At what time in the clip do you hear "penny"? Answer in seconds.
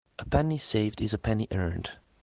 0.25-0.57, 1.19-1.47